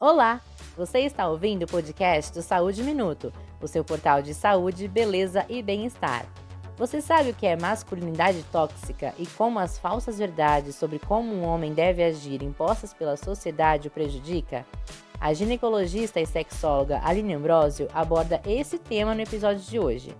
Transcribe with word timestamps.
Olá! 0.00 0.40
Você 0.76 1.00
está 1.00 1.26
ouvindo 1.26 1.64
o 1.64 1.66
podcast 1.66 2.32
do 2.32 2.40
Saúde 2.40 2.84
Minuto, 2.84 3.32
o 3.60 3.66
seu 3.66 3.82
portal 3.82 4.22
de 4.22 4.32
saúde, 4.32 4.86
beleza 4.86 5.44
e 5.48 5.60
bem-estar. 5.60 6.24
Você 6.76 7.00
sabe 7.00 7.30
o 7.30 7.34
que 7.34 7.44
é 7.44 7.56
masculinidade 7.56 8.44
tóxica 8.52 9.12
e 9.18 9.26
como 9.26 9.58
as 9.58 9.76
falsas 9.76 10.16
verdades 10.16 10.76
sobre 10.76 11.00
como 11.00 11.34
um 11.34 11.44
homem 11.44 11.74
deve 11.74 12.04
agir 12.04 12.44
impostas 12.44 12.94
pela 12.94 13.16
sociedade 13.16 13.88
o 13.88 13.90
prejudica? 13.90 14.64
A 15.18 15.34
ginecologista 15.34 16.20
e 16.20 16.26
sexóloga 16.26 17.00
Aline 17.02 17.34
Ambrosio 17.34 17.88
aborda 17.92 18.40
esse 18.46 18.78
tema 18.78 19.16
no 19.16 19.22
episódio 19.22 19.64
de 19.64 19.80
hoje. 19.80 20.16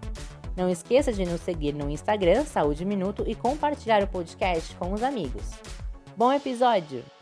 Não 0.57 0.69
esqueça 0.69 1.13
de 1.13 1.25
nos 1.25 1.41
seguir 1.43 1.73
no 1.73 1.89
Instagram 1.89 2.45
Saúde 2.45 2.85
Minuto 2.85 3.23
e 3.29 3.35
compartilhar 3.37 4.03
o 4.03 4.09
podcast 4.09 4.75
com 4.75 4.93
os 4.93 5.05
amigos. 5.05 5.53
Bom 6.17 6.33
episódio! 6.33 7.18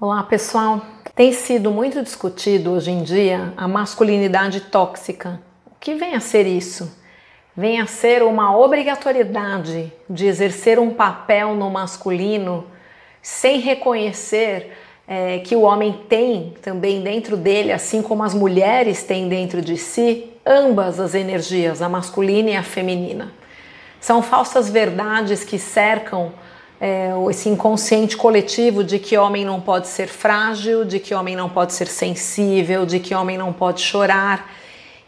Olá, 0.00 0.22
pessoal. 0.24 0.80
Tem 1.14 1.32
sido 1.32 1.70
muito 1.70 2.02
discutido 2.02 2.72
hoje 2.72 2.90
em 2.90 3.04
dia 3.04 3.52
a 3.56 3.68
masculinidade 3.68 4.62
tóxica. 4.62 5.40
O 5.66 5.74
que 5.78 5.94
vem 5.94 6.14
a 6.14 6.20
ser 6.20 6.44
isso? 6.44 6.98
Vem 7.56 7.80
a 7.80 7.86
ser 7.86 8.22
uma 8.22 8.56
obrigatoriedade 8.56 9.92
de 10.10 10.26
exercer 10.26 10.78
um 10.78 10.90
papel 10.90 11.54
no 11.54 11.70
masculino 11.70 12.66
sem 13.20 13.60
reconhecer 13.60 14.72
é, 15.06 15.38
que 15.40 15.54
o 15.54 15.60
homem 15.60 15.92
tem 16.08 16.54
também 16.62 17.02
dentro 17.02 17.36
dele, 17.36 17.70
assim 17.70 18.02
como 18.02 18.24
as 18.24 18.34
mulheres 18.34 19.04
têm 19.04 19.28
dentro 19.28 19.60
de 19.60 19.76
si, 19.76 20.32
ambas 20.44 20.98
as 20.98 21.14
energias, 21.14 21.80
a 21.80 21.88
masculina 21.88 22.50
e 22.50 22.56
a 22.56 22.62
feminina. 22.62 23.30
São 24.00 24.20
falsas 24.20 24.68
verdades 24.68 25.44
que 25.44 25.58
cercam 25.58 26.32
é, 26.84 27.12
esse 27.30 27.48
inconsciente 27.48 28.16
coletivo 28.16 28.82
de 28.82 28.98
que 28.98 29.16
homem 29.16 29.44
não 29.44 29.60
pode 29.60 29.86
ser 29.86 30.08
frágil, 30.08 30.84
de 30.84 30.98
que 30.98 31.14
homem 31.14 31.36
não 31.36 31.48
pode 31.48 31.74
ser 31.74 31.86
sensível, 31.86 32.84
de 32.84 32.98
que 32.98 33.14
homem 33.14 33.38
não 33.38 33.52
pode 33.52 33.80
chorar. 33.80 34.52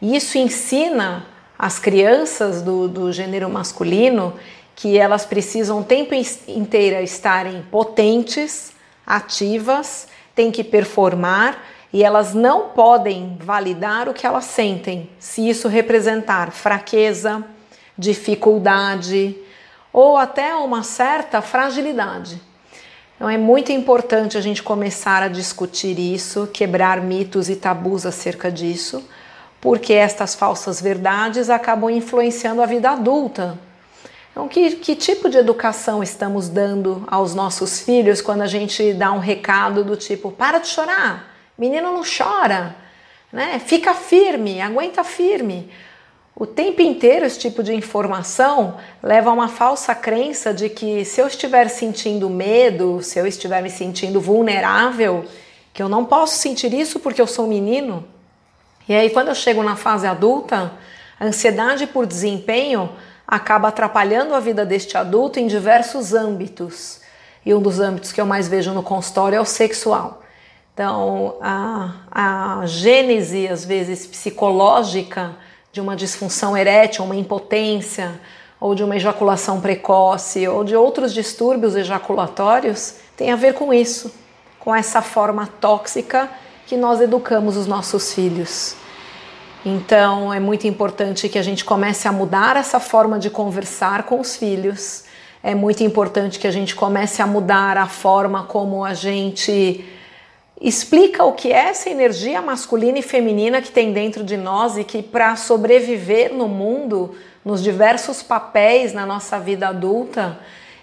E 0.01 0.15
isso 0.15 0.39
ensina 0.39 1.27
as 1.59 1.81
crianças 1.81 2.63
do, 2.63 2.87
do 2.87 3.13
gênero 3.13 3.51
masculino 3.51 4.35
que 4.77 4.97
elas 4.97 5.27
precisam 5.27 5.81
o 5.81 5.85
tempo 5.85 6.15
inteiro 6.47 7.03
estarem 7.03 7.63
potentes, 7.73 8.73
ativas, 9.05 10.07
têm 10.33 10.53
que 10.53 10.63
performar 10.63 11.61
e 11.93 12.05
elas 12.05 12.35
não 12.35 12.69
podem 12.69 13.37
validar 13.41 14.09
o 14.09 14.15
que 14.15 14.25
elas 14.25 14.45
sentem, 14.45 15.11
se 15.19 15.49
isso 15.49 15.67
representar 15.67 16.53
fraqueza, 16.53 17.45
dificuldade, 17.99 19.37
ou 19.95 20.17
até 20.17 20.53
uma 20.57 20.83
certa 20.83 21.41
fragilidade. 21.41 22.43
Então 23.15 23.31
é 23.31 23.39
muito 23.39 23.71
importante 23.71 24.37
a 24.37 24.41
gente 24.41 24.61
começar 24.61 25.23
a 25.23 25.29
discutir 25.29 25.97
isso, 26.01 26.49
quebrar 26.53 27.01
mitos 27.01 27.49
e 27.49 27.55
tabus 27.55 28.05
acerca 28.05 28.51
disso, 28.51 29.09
porque 29.61 29.93
estas 29.93 30.35
falsas 30.35 30.83
verdades 30.83 31.49
acabam 31.49 31.89
influenciando 31.89 32.61
a 32.61 32.67
vida 32.67 32.91
adulta. 32.91 33.57
Então, 34.33 34.49
que, 34.49 34.73
que 34.73 34.97
tipo 34.97 35.29
de 35.31 35.39
educação 35.39 36.03
estamos 36.03 36.49
dando 36.49 37.05
aos 37.07 37.33
nossos 37.37 37.81
filhos 37.81 38.21
quando 38.21 38.43
a 38.43 38.49
gente 38.49 38.93
dá 38.95 39.13
um 39.13 39.21
recado 39.21 39.85
do 39.85 39.97
tipo: 39.97 40.33
para 40.33 40.59
de 40.59 40.67
chorar, 40.67 41.33
menino 41.57 41.93
não 41.93 42.03
chora, 42.03 42.75
né? 43.33 43.61
fica 43.65 43.95
firme, 43.95 44.61
aguenta 44.61 45.05
firme. 45.05 45.71
O 46.37 46.47
tempo 46.47 46.83
inteiro 46.83 47.25
esse 47.25 47.39
tipo 47.39 47.63
de 47.63 47.73
informação 47.73 48.77
leva 49.01 49.31
a 49.31 49.33
uma 49.33 49.47
falsa 49.47 49.95
crença 49.95 50.53
de 50.53 50.69
que 50.69 51.05
se 51.05 51.21
eu 51.21 51.29
estiver 51.29 51.69
sentindo 51.69 52.29
medo, 52.29 53.01
se 53.03 53.21
eu 53.21 53.27
estiver 53.27 53.63
me 53.63 53.71
sentindo 53.71 54.21
vulnerável, 54.21 55.25
que 55.73 55.81
eu 55.81 55.89
não 55.89 56.05
posso 56.05 56.37
sentir 56.37 56.75
isso 56.75 56.99
porque 56.99 57.21
eu 57.21 57.27
sou 57.29 57.47
menino. 57.47 58.05
E 58.89 58.95
aí 58.95 59.11
quando 59.11 59.29
eu 59.29 59.35
chego 59.35 59.63
na 59.63 59.77
fase 59.77 60.09
adulta, 60.09 60.73
a 61.21 61.25
ansiedade 61.25 61.87
por 61.87 62.05
desempenho 62.05 62.91
acaba 63.25 63.69
atrapalhando 63.69 64.35
a 64.35 64.41
vida 64.41 64.67
deste 64.67 64.99
adulto 64.99 65.39
em 65.39 65.47
diversos 65.47 66.13
âmbitos. 66.13 67.01
E 67.47 67.55
um 67.55 67.63
dos 67.63 67.79
âmbitos 67.79 68.11
que 68.11 68.21
eu 68.21 68.27
mais 68.27 68.49
vejo 68.49 68.73
no 68.73 68.83
consultório 68.83 69.37
é 69.37 69.41
o 69.41 69.45
sexual. 69.45 70.21
Então, 70.73 71.37
a, 71.41 71.95
a 72.11 72.67
gênese, 72.67 73.47
às 73.47 73.65
vezes, 73.65 74.05
psicológica 74.05 75.37
de 75.75 75.81
uma 75.81 75.97
disfunção 75.97 76.57
erétil, 76.57 77.05
uma 77.05 77.17
impotência, 77.17 78.21
ou 78.61 78.77
de 78.77 78.85
uma 78.85 78.95
ejaculação 78.95 79.61
precoce, 79.61 80.47
ou 80.47 80.63
de 80.63 80.77
outros 80.77 81.13
distúrbios 81.13 81.75
ejaculatórios, 81.75 82.95
tem 83.17 83.33
a 83.33 83.37
ver 83.37 83.55
com 83.55 83.75
isso, 83.75 84.15
com 84.61 84.73
essa 84.73 85.03
forma 85.03 85.49
tóxica 85.61 86.31
que 86.65 86.77
nós 86.77 87.01
educamos 87.01 87.57
os 87.57 87.67
nossos 87.67 88.15
filhos. 88.15 88.77
Então 89.67 90.33
é 90.33 90.39
muito 90.39 90.65
importante 90.69 91.29
que 91.29 91.41
a 91.41 91.43
gente 91.43 91.65
comece 91.65 92.07
a 92.07 92.13
mudar 92.13 92.57
essa 92.57 92.79
forma 92.79 93.19
de 93.19 93.29
conversar 93.29 94.05
com 94.05 94.21
os 94.21 94.37
filhos. 94.37 95.03
É 95.43 95.57
muito 95.57 95.83
importante 95.83 96.39
que 96.39 96.47
a 96.47 96.53
gente 96.53 96.77
comece 96.77 97.21
a 97.21 97.27
mudar 97.27 97.77
a 97.77 97.89
forma 97.89 98.45
como 98.45 98.85
a 98.85 98.95
gente 98.95 99.85
explica 100.67 101.23
o 101.25 101.33
que 101.33 101.53
é 101.53 101.69
essa 101.69 101.91
energia 101.91 102.41
masculina 102.41 102.99
e 102.99 103.03
feminina 103.03 103.61
que 103.61 103.71
tem 103.71 103.93
dentro 103.93 104.25
de 104.25 104.35
nós 104.35 104.79
e 104.79 104.83
que 104.83 105.03
para 105.03 105.37
sobreviver 105.37 106.33
no 106.33 106.49
mundo, 106.49 107.15
nos 107.45 107.63
diversos 107.63 108.23
papéis 108.23 108.95
na 108.95 109.05
nossa 109.05 109.39
vida 109.39 109.69
adulta, 109.69 110.39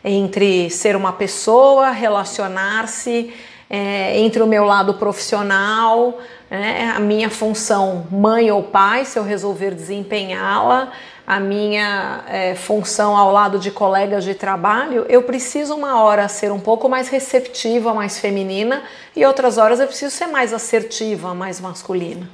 entre 0.05 0.69
ser 0.69 0.95
uma 0.95 1.11
pessoa, 1.11 1.89
relacionar-se, 1.89 3.33
é, 3.67 4.19
entre 4.19 4.43
o 4.43 4.47
meu 4.47 4.65
lado 4.65 4.93
profissional, 4.93 6.19
né, 6.49 6.93
a 6.95 6.99
minha 6.99 7.29
função 7.29 8.05
mãe 8.11 8.51
ou 8.51 8.61
pai, 8.61 9.05
se 9.05 9.17
eu 9.17 9.23
resolver 9.23 9.73
desempenhá-la, 9.73 10.91
a 11.31 11.39
minha 11.39 12.25
é, 12.27 12.55
função 12.55 13.15
ao 13.15 13.31
lado 13.31 13.57
de 13.57 13.71
colegas 13.71 14.25
de 14.25 14.35
trabalho, 14.35 15.05
eu 15.07 15.23
preciso 15.23 15.73
uma 15.73 16.03
hora 16.03 16.27
ser 16.27 16.51
um 16.51 16.59
pouco 16.59 16.89
mais 16.89 17.07
receptiva, 17.07 17.93
mais 17.93 18.19
feminina, 18.19 18.83
e 19.15 19.23
outras 19.23 19.57
horas 19.57 19.79
eu 19.79 19.87
preciso 19.87 20.13
ser 20.13 20.27
mais 20.27 20.51
assertiva, 20.51 21.33
mais 21.33 21.61
masculina. 21.61 22.29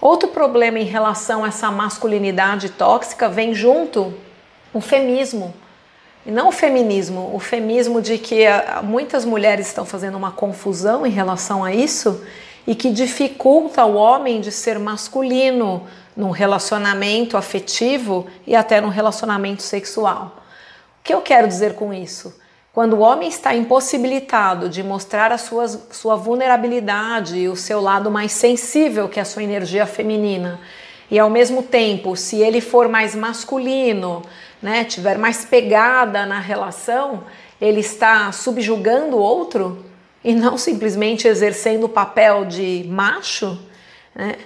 Outro 0.00 0.30
problema 0.30 0.78
em 0.78 0.84
relação 0.84 1.44
a 1.44 1.48
essa 1.48 1.70
masculinidade 1.70 2.70
tóxica 2.70 3.28
vem 3.28 3.52
junto 3.52 4.14
o 4.72 4.80
femismo. 4.80 5.52
E 6.24 6.30
não 6.30 6.48
o 6.48 6.52
feminismo, 6.52 7.30
o 7.34 7.38
feminismo 7.38 8.00
de 8.00 8.16
que 8.16 8.46
ah, 8.46 8.80
muitas 8.82 9.26
mulheres 9.26 9.66
estão 9.66 9.84
fazendo 9.84 10.16
uma 10.16 10.30
confusão 10.30 11.06
em 11.06 11.10
relação 11.10 11.62
a 11.62 11.74
isso 11.74 12.24
e 12.66 12.74
que 12.74 12.90
dificulta 12.90 13.84
o 13.84 13.94
homem 13.94 14.40
de 14.40 14.50
ser 14.50 14.78
masculino 14.78 15.86
num 16.16 16.30
relacionamento 16.30 17.36
afetivo 17.36 18.26
e 18.46 18.54
até 18.54 18.80
num 18.80 18.88
relacionamento 18.88 19.62
sexual. 19.62 20.36
O 21.00 21.04
que 21.04 21.12
eu 21.12 21.20
quero 21.20 21.46
dizer 21.46 21.74
com 21.74 21.92
isso? 21.92 22.34
Quando 22.72 22.94
o 22.94 23.00
homem 23.00 23.28
está 23.28 23.54
impossibilitado 23.54 24.68
de 24.68 24.82
mostrar 24.82 25.30
a 25.30 25.38
sua, 25.38 25.68
sua 25.68 26.16
vulnerabilidade 26.16 27.38
e 27.38 27.48
o 27.48 27.54
seu 27.54 27.80
lado 27.80 28.10
mais 28.10 28.32
sensível, 28.32 29.08
que 29.08 29.20
é 29.20 29.22
a 29.22 29.24
sua 29.24 29.44
energia 29.44 29.86
feminina, 29.86 30.58
e 31.10 31.18
ao 31.18 31.30
mesmo 31.30 31.62
tempo, 31.62 32.16
se 32.16 32.40
ele 32.40 32.60
for 32.60 32.88
mais 32.88 33.14
masculino, 33.14 34.22
né, 34.60 34.82
tiver 34.84 35.18
mais 35.18 35.44
pegada 35.44 36.26
na 36.26 36.40
relação, 36.40 37.24
ele 37.60 37.80
está 37.80 38.32
subjugando 38.32 39.16
o 39.16 39.20
outro 39.20 39.84
e 40.24 40.34
não 40.34 40.56
simplesmente 40.56 41.28
exercendo 41.28 41.84
o 41.84 41.88
papel 41.88 42.46
de 42.46 42.84
macho, 42.88 43.58
né? 44.14 44.36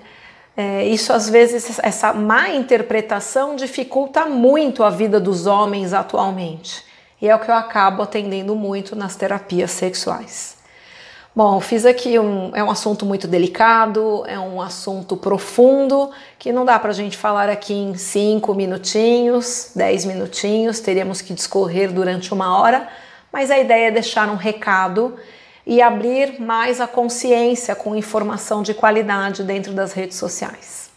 É, 0.56 0.84
isso 0.84 1.12
às 1.12 1.30
vezes, 1.30 1.78
essa 1.80 2.12
má 2.12 2.48
interpretação 2.48 3.54
dificulta 3.54 4.26
muito 4.26 4.82
a 4.82 4.90
vida 4.90 5.20
dos 5.20 5.46
homens 5.46 5.92
atualmente. 5.92 6.84
E 7.22 7.28
é 7.28 7.34
o 7.34 7.38
que 7.38 7.48
eu 7.48 7.54
acabo 7.54 8.02
atendendo 8.02 8.56
muito 8.56 8.96
nas 8.96 9.14
terapias 9.14 9.70
sexuais. 9.70 10.56
Bom, 11.34 11.60
fiz 11.60 11.86
aqui 11.86 12.18
um. 12.18 12.50
É 12.56 12.64
um 12.64 12.70
assunto 12.72 13.06
muito 13.06 13.28
delicado, 13.28 14.24
é 14.26 14.36
um 14.36 14.60
assunto 14.60 15.16
profundo 15.16 16.10
que 16.36 16.52
não 16.52 16.64
dá 16.64 16.76
para 16.76 16.90
a 16.90 16.94
gente 16.94 17.16
falar 17.16 17.48
aqui 17.48 17.74
em 17.74 17.94
cinco 17.94 18.52
minutinhos, 18.52 19.70
dez 19.76 20.04
minutinhos, 20.04 20.80
teríamos 20.80 21.20
que 21.20 21.32
discorrer 21.32 21.92
durante 21.92 22.34
uma 22.34 22.58
hora, 22.58 22.88
mas 23.32 23.52
a 23.52 23.58
ideia 23.60 23.86
é 23.86 23.90
deixar 23.92 24.28
um 24.28 24.34
recado 24.34 25.16
e 25.68 25.82
abrir 25.82 26.40
mais 26.40 26.80
a 26.80 26.86
consciência 26.86 27.76
com 27.76 27.94
informação 27.94 28.62
de 28.62 28.72
qualidade 28.72 29.44
dentro 29.44 29.74
das 29.74 29.92
redes 29.92 30.16
sociais. 30.16 30.78